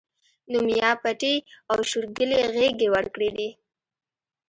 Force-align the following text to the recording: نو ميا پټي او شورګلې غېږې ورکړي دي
نو 0.51 0.57
ميا 0.67 0.91
پټي 1.03 1.35
او 1.71 1.77
شورګلې 1.89 2.39
غېږې 2.53 2.87
ورکړي 2.95 3.29
دي 3.37 3.49